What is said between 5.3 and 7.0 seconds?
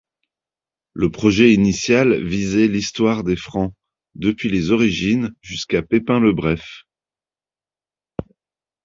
jusqu'à Pépin le Bref.